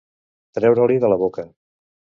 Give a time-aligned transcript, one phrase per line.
[0.59, 1.49] Treure-li de la boca.